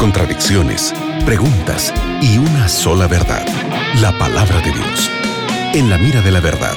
contradicciones, 0.00 0.92
preguntas 1.24 1.94
y 2.20 2.38
una 2.38 2.68
sola 2.68 3.06
verdad, 3.06 3.46
la 4.00 4.18
palabra 4.18 4.56
de 4.60 4.72
Dios. 4.72 5.10
En 5.72 5.88
la 5.88 5.98
mira 5.98 6.20
de 6.20 6.32
la 6.32 6.40
verdad, 6.40 6.74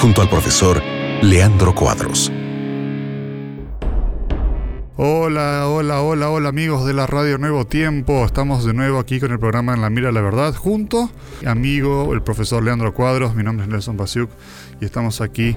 junto 0.00 0.20
al 0.20 0.28
profesor 0.28 0.82
Leandro 1.22 1.76
Cuadros. 1.76 2.32
Hola, 4.96 5.68
hola, 5.68 6.02
hola, 6.02 6.30
hola 6.30 6.48
amigos 6.48 6.84
de 6.86 6.92
la 6.92 7.06
Radio 7.06 7.38
Nuevo 7.38 7.66
Tiempo. 7.66 8.24
Estamos 8.24 8.64
de 8.64 8.74
nuevo 8.74 8.98
aquí 8.98 9.20
con 9.20 9.30
el 9.30 9.38
programa 9.38 9.74
En 9.74 9.80
la 9.80 9.88
Mira 9.88 10.08
de 10.08 10.14
la 10.14 10.22
Verdad 10.22 10.54
junto 10.54 11.08
amigo 11.46 12.14
el 12.14 12.22
profesor 12.22 12.64
Leandro 12.64 12.92
Cuadros. 12.92 13.36
Mi 13.36 13.44
nombre 13.44 13.64
es 13.64 13.70
Nelson 13.70 13.96
Basiuk 13.96 14.30
y 14.80 14.86
estamos 14.86 15.20
aquí 15.20 15.56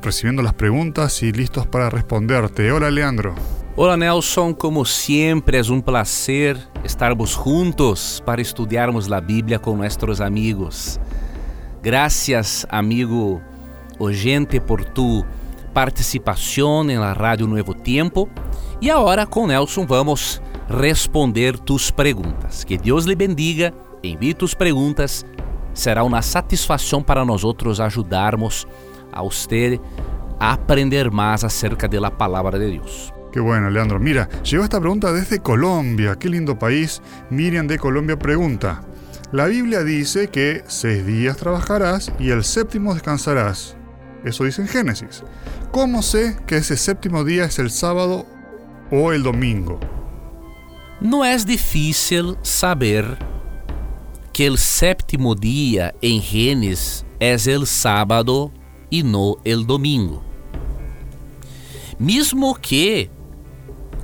recibiendo 0.00 0.42
las 0.42 0.54
preguntas 0.54 1.22
y 1.22 1.32
listos 1.32 1.66
para 1.66 1.90
responderte. 1.90 2.72
Hola 2.72 2.90
Leandro. 2.90 3.34
Hola 3.82 3.96
Nelson, 3.96 4.52
como 4.52 4.84
sempre 4.84 5.56
é 5.56 5.62
um 5.72 5.80
prazer 5.80 6.58
estarmos 6.84 7.30
juntos 7.30 8.20
para 8.26 8.38
estudarmos 8.38 9.10
a 9.10 9.18
Bíblia 9.22 9.58
com 9.58 9.74
nossos 9.74 10.20
amigos. 10.20 11.00
Gracias, 11.80 12.66
amigo 12.68 13.40
oyente, 13.98 14.60
por 14.60 14.84
tu 14.84 15.24
participação 15.72 16.84
na 16.84 17.14
Rádio 17.14 17.46
Novo 17.46 17.72
Tempo. 17.72 18.28
E 18.82 18.90
agora 18.90 19.24
com 19.24 19.46
Nelson 19.46 19.86
vamos 19.86 20.42
responder 20.68 21.58
tus 21.58 21.90
perguntas. 21.90 22.64
Que 22.64 22.76
Deus 22.76 23.06
lhe 23.06 23.14
bendiga, 23.14 23.72
envie 24.02 24.34
tus 24.34 24.52
perguntas. 24.52 25.24
Será 25.72 26.04
uma 26.04 26.20
satisfação 26.20 27.02
para 27.02 27.24
nós 27.24 27.44
outros 27.44 27.80
ajudarmos 27.80 28.66
a 29.10 29.22
você 29.22 29.80
a 30.38 30.52
aprender 30.52 31.10
mais 31.10 31.44
acerca 31.44 31.88
da 31.88 32.10
palavra 32.10 32.58
de 32.58 32.72
Deus. 32.72 33.19
Qué 33.32 33.38
bueno, 33.38 33.70
Leandro. 33.70 34.00
Mira, 34.00 34.28
llegó 34.42 34.64
esta 34.64 34.80
pregunta 34.80 35.12
desde 35.12 35.38
Colombia. 35.38 36.16
Qué 36.16 36.28
lindo 36.28 36.58
país. 36.58 37.00
Miriam 37.30 37.66
de 37.66 37.78
Colombia 37.78 38.18
pregunta. 38.18 38.82
La 39.30 39.46
Biblia 39.46 39.84
dice 39.84 40.28
que 40.28 40.64
seis 40.66 41.06
días 41.06 41.36
trabajarás 41.36 42.12
y 42.18 42.30
el 42.30 42.42
séptimo 42.42 42.92
descansarás. 42.92 43.76
Eso 44.24 44.44
dice 44.44 44.62
en 44.62 44.68
Génesis. 44.68 45.22
¿Cómo 45.70 46.02
sé 46.02 46.36
que 46.46 46.56
ese 46.56 46.76
séptimo 46.76 47.22
día 47.22 47.44
es 47.44 47.60
el 47.60 47.70
sábado 47.70 48.26
o 48.90 49.12
el 49.12 49.22
domingo? 49.22 49.78
No 51.00 51.24
es 51.24 51.46
difícil 51.46 52.36
saber 52.42 53.16
que 54.32 54.46
el 54.46 54.58
séptimo 54.58 55.36
día 55.36 55.94
en 56.02 56.20
Génesis 56.20 57.06
es 57.20 57.46
el 57.46 57.68
sábado 57.68 58.52
y 58.90 59.04
no 59.04 59.36
el 59.44 59.64
domingo. 59.64 60.24
Mesmo 62.00 62.56
que 62.56 63.10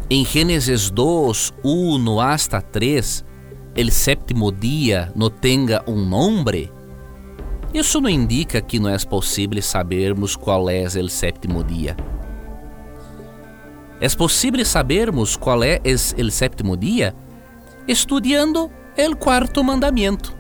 em 0.09 0.25
Gênesis 0.25 0.89
2, 0.91 1.53
1 1.65 2.21
hasta 2.21 2.61
3, 2.61 3.25
el 3.75 3.91
séptimo 3.91 4.53
dia 4.53 5.13
não 5.17 5.29
tenha 5.29 5.83
um 5.87 5.97
nome, 5.97 6.71
isso 7.75 8.01
não 8.01 8.09
indica 8.09 8.61
que 8.61 8.79
não 8.79 8.89
é 8.89 8.97
possível 8.99 9.61
sabermos 9.61 10.37
qual 10.37 10.71
é 10.71 10.85
o 10.85 11.09
sétimo 11.09 11.65
dia. 11.65 11.97
É 14.01 14.09
possível 14.11 14.65
sabermos 14.65 15.37
qual 15.37 15.63
é 15.65 15.81
o 15.85 16.31
sétimo 16.31 16.77
dia 16.77 17.15
estudando 17.89 18.71
o 18.97 19.17
quarto 19.17 19.65
mandamento, 19.65 20.37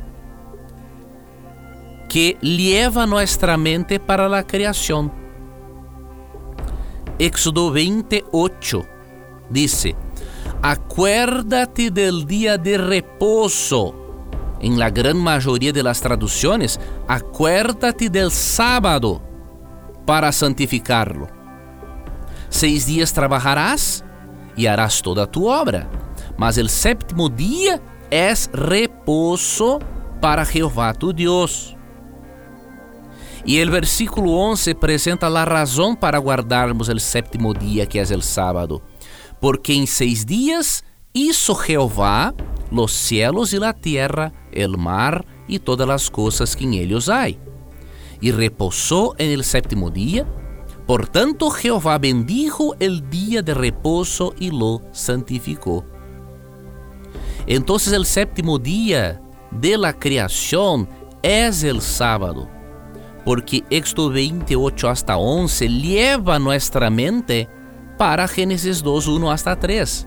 que 2.08 2.38
leva 2.40 3.04
nossa 3.04 3.56
mente 3.56 3.98
para 3.98 4.38
a 4.38 4.42
criação. 4.44 5.10
Éxodo 7.18 7.72
28 7.72 8.95
dice, 9.50 9.94
acuérdate 10.62 11.90
del 11.90 12.26
día 12.26 12.58
de 12.58 12.78
reposo. 12.78 13.94
En 14.60 14.78
la 14.78 14.90
gran 14.90 15.18
mayoría 15.18 15.72
de 15.72 15.82
las 15.82 16.00
traducciones, 16.00 16.80
acuérdate 17.06 18.08
del 18.08 18.30
sábado 18.30 19.22
para 20.06 20.32
santificarlo. 20.32 21.28
Seis 22.48 22.86
días 22.86 23.12
trabajarás 23.12 24.02
y 24.56 24.66
harás 24.66 25.02
toda 25.02 25.30
tu 25.30 25.48
obra, 25.48 25.88
mas 26.38 26.56
el 26.56 26.70
séptimo 26.70 27.28
día 27.28 27.80
es 28.10 28.48
reposo 28.52 29.78
para 30.20 30.44
Jehová 30.44 30.94
tu 30.94 31.12
Dios. 31.12 31.76
E 33.44 33.62
o 33.62 33.70
versículo 33.70 34.32
11 34.32 34.72
apresenta 34.72 35.28
a 35.28 35.44
razão 35.44 35.94
para 35.94 36.18
guardarmos 36.18 36.88
o 36.88 36.98
sétimo 36.98 37.54
dia, 37.54 37.86
que 37.86 37.98
é 37.98 38.02
o 38.02 38.20
sábado 38.20 38.82
porque 39.40 39.74
em 39.74 39.86
seis 39.86 40.24
dias 40.26 40.84
hizo 41.12 41.54
Jehová 41.54 42.34
los 42.70 42.92
cielos 42.92 43.52
y 43.52 43.58
la 43.58 43.72
tierra, 43.72 44.32
el 44.52 44.76
mar 44.76 45.24
y 45.48 45.58
todas 45.58 45.86
las 45.86 46.10
cosas 46.10 46.56
que 46.56 46.64
en 46.64 46.74
ellos 46.74 47.08
hay. 47.08 47.38
Y 48.20 48.32
reposó 48.32 49.14
en 49.18 49.30
el 49.30 49.44
séptimo 49.44 49.90
día. 49.90 50.26
Por 50.86 51.08
tanto, 51.08 51.50
Jehová 51.50 51.98
bendijo 51.98 52.74
el 52.80 53.08
día 53.10 53.42
de 53.42 53.54
reposo 53.54 54.34
y 54.38 54.50
lo 54.50 54.82
santificó. 54.92 55.84
Entonces, 57.46 57.92
el 57.92 58.06
séptimo 58.06 58.58
día 58.58 59.20
de 59.50 59.76
la 59.76 59.92
creación 59.92 60.88
es 61.22 61.62
el 61.62 61.80
sábado, 61.80 62.48
porque 63.24 63.64
Éxodo 63.70 64.10
28 64.10 64.88
hasta 64.88 65.16
11 65.16 65.68
lleva 65.68 66.38
nuestra 66.38 66.90
mente 66.90 67.48
para 67.98 68.26
Gênesis 68.26 68.82
2, 68.82 69.08
1 69.08 69.30
hasta 69.30 69.56
3. 69.56 70.06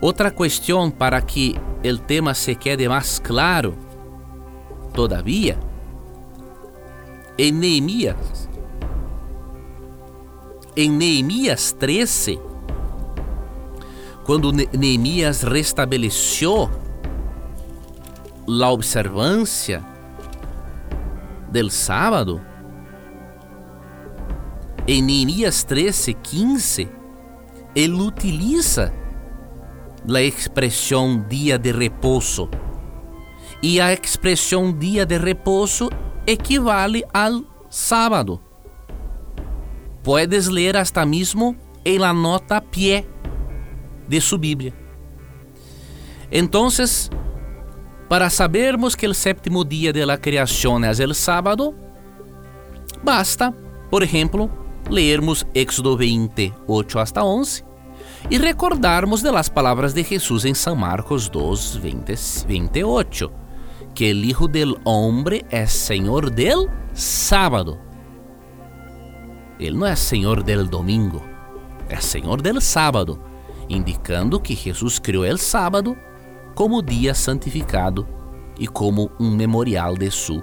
Outra 0.00 0.30
questão 0.30 0.90
para 0.90 1.20
que 1.20 1.56
o 1.84 1.98
tema 1.98 2.34
se 2.34 2.54
quede 2.54 2.88
mais 2.88 3.18
claro, 3.18 3.76
todavia, 4.92 5.58
em 7.38 7.52
Neemias, 7.52 8.48
em 10.76 10.90
Neemias 10.90 11.72
13, 11.72 12.38
quando 14.24 14.52
Neemias 14.52 15.42
restabeleceu 15.42 16.70
a 18.62 18.70
observância 18.70 19.84
del 21.50 21.70
sábado, 21.70 22.40
em 24.88 25.02
Neemias 25.02 25.64
13, 25.64 26.14
15, 26.14 26.88
ele 27.74 27.94
utiliza 27.94 28.92
a 30.08 30.22
expressão 30.22 31.20
dia 31.28 31.58
de 31.58 31.72
repouso. 31.72 32.48
E 33.60 33.80
a 33.80 33.92
expressão 33.92 34.72
dia 34.72 35.04
de 35.04 35.18
repouso 35.18 35.90
equivale 36.26 37.04
ao 37.12 37.42
sábado. 37.68 38.40
Puedes 40.04 40.46
ler 40.46 40.76
hasta 40.76 41.04
mesmo 41.04 41.56
em 41.84 41.98
la 41.98 42.12
nota 42.12 42.58
a 42.58 42.60
pie 42.60 43.04
de 44.06 44.20
sua 44.20 44.38
Bíblia. 44.38 44.72
Então, 46.30 46.68
para 48.08 48.30
sabermos 48.30 48.94
que 48.94 49.08
o 49.08 49.14
sétimo 49.14 49.64
dia 49.64 49.92
de 49.92 50.04
la 50.04 50.16
criação 50.16 50.84
é 50.84 50.90
o 50.90 51.14
sábado, 51.14 51.74
basta, 53.02 53.52
por 53.90 54.04
exemplo, 54.04 54.48
leermos 54.90 55.46
Éxodo 55.54 55.96
20, 55.96 56.52
8 56.66 57.00
hasta 57.00 57.24
11 57.24 57.64
y 58.30 58.38
recordarmos 58.38 59.22
de 59.22 59.32
las 59.32 59.50
palabras 59.50 59.94
de 59.94 60.04
Jesús 60.04 60.44
en 60.44 60.54
San 60.54 60.78
Marcos 60.78 61.30
2, 61.32 61.80
20, 61.82 62.14
28, 62.48 63.32
que 63.94 64.10
el 64.10 64.24
Hijo 64.24 64.48
del 64.48 64.76
Hombre 64.84 65.44
es 65.50 65.72
Señor 65.72 66.32
del 66.32 66.68
sábado. 66.92 67.78
Ele 69.58 69.76
não 69.76 69.86
é 69.86 69.96
Senhor 69.96 70.42
del 70.42 70.68
domingo, 70.68 71.22
é 71.88 71.98
Senhor 71.98 72.42
del 72.42 72.60
sábado, 72.60 73.18
indicando 73.68 74.40
que 74.40 74.54
Jesus 74.54 74.98
criou 74.98 75.24
o 75.24 75.38
sábado 75.38 75.96
como 76.54 76.82
dia 76.82 77.14
santificado 77.14 78.06
e 78.58 78.66
como 78.66 79.10
um 79.18 79.30
memorial 79.30 79.96
de 79.96 80.10
su 80.10 80.42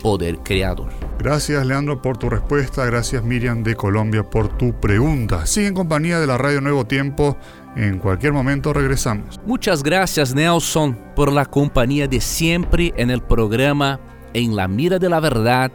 poder 0.00 0.36
creador. 0.38 0.92
Gracias 1.22 1.64
Leandro 1.64 2.02
por 2.02 2.18
tu 2.18 2.28
respuesta, 2.28 2.84
gracias 2.84 3.22
Miriam 3.22 3.62
de 3.62 3.76
Colombia 3.76 4.28
por 4.28 4.58
tu 4.58 4.72
pregunta. 4.80 5.46
Sigue 5.46 5.68
en 5.68 5.74
compañía 5.74 6.18
de 6.18 6.26
la 6.26 6.36
Radio 6.36 6.60
Nuevo 6.60 6.84
Tiempo, 6.84 7.36
en 7.76 8.00
cualquier 8.00 8.32
momento 8.32 8.72
regresamos. 8.72 9.38
Muchas 9.46 9.84
gracias 9.84 10.34
Nelson 10.34 10.98
por 11.14 11.32
la 11.32 11.44
compañía 11.44 12.08
de 12.08 12.20
siempre 12.20 12.92
en 12.96 13.08
el 13.08 13.22
programa 13.22 14.00
En 14.34 14.56
la 14.56 14.66
Mira 14.66 14.98
de 14.98 15.08
la 15.08 15.20
Verdad. 15.20 15.70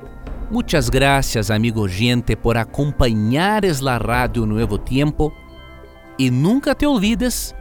Muchas 0.51 0.91
gracias 0.91 1.49
amigo 1.49 1.83
oyente 1.83 2.35
por 2.35 2.57
acompañar 2.57 3.63
la 3.81 3.99
Radio 3.99 4.45
Nuevo 4.45 4.81
Tiempo. 4.81 5.33
Y 6.17 6.29
nunca 6.29 6.75
te 6.75 6.85
olvides 6.85 7.55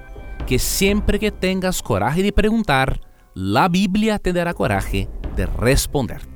que 0.45 0.59
siempre 0.59 1.21
que 1.21 1.31
tengas 1.31 1.83
coraje 1.83 2.25
de 2.25 2.33
preguntar, 2.33 3.01
la 3.35 3.69
Biblia 3.69 4.19
te 4.19 4.33
dará 4.33 4.55
coraje 4.55 5.09
de 5.37 5.47
responderte. 5.47 6.36